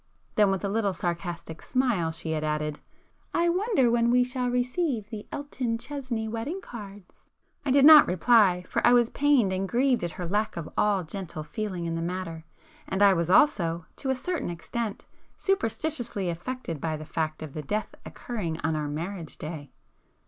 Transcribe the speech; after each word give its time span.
Then, 0.33 0.49
with 0.49 0.65
a 0.65 0.67
little 0.67 0.95
sarcastic 0.95 1.61
smile, 1.61 2.09
she 2.11 2.31
had 2.31 2.43
added— 2.43 2.79
"I 3.35 3.49
wonder 3.49 3.91
when 3.91 4.09
we 4.09 4.23
shall 4.23 4.49
receive 4.49 5.07
the 5.11 5.27
Elton 5.31 5.77
Chesney 5.77 6.27
wedding 6.27 6.59
cards!" 6.59 7.29
I 7.63 7.69
did 7.69 7.85
not 7.85 8.07
reply, 8.07 8.63
for 8.67 8.81
I 8.87 8.93
was 8.93 9.11
pained 9.11 9.53
and 9.53 9.69
grieved 9.69 10.03
at 10.03 10.09
her 10.17 10.27
lack 10.27 10.57
of 10.57 10.67
all 10.75 11.03
gentle 11.03 11.43
feeling 11.43 11.85
in 11.85 11.93
the 11.93 12.01
matter, 12.01 12.45
and 12.87 13.03
I 13.03 13.13
was 13.13 13.29
also, 13.29 13.85
to 13.97 14.09
a 14.09 14.15
certain 14.15 14.49
extent, 14.49 15.05
superstitiously 15.37 16.29
affected 16.31 16.81
by 16.81 16.97
the 16.97 17.05
fact 17.05 17.43
of 17.43 17.53
the 17.53 17.61
death 17.61 17.93
occurring 18.03 18.59
on 18.61 18.75
our 18.75 18.87
marriage 18.87 19.37
day. 19.37 19.71